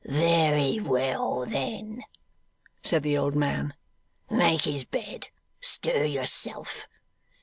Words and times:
'Very 0.03 0.79
well, 0.79 1.45
then,' 1.45 2.03
said 2.83 3.03
the 3.03 3.15
old 3.15 3.35
man; 3.35 3.75
'make 4.31 4.61
his 4.63 4.83
bed. 4.83 5.27
Stir 5.61 6.05
yourself. 6.05 6.87